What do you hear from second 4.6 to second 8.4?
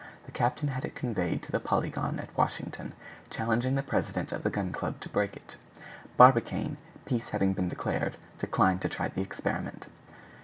Club to break it. Barbicane, peace having been declared,